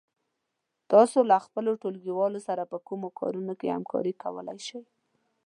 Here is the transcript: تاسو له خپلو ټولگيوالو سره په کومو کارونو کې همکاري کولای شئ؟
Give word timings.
تاسو 0.91 1.17
له 1.29 1.37
خپلو 1.45 1.71
ټولگيوالو 1.81 2.39
سره 2.47 2.63
په 2.71 2.77
کومو 2.87 3.07
کارونو 3.19 3.53
کې 3.59 3.73
همکاري 3.75 4.13
کولای 4.23 4.59
شئ؟ 4.67 4.81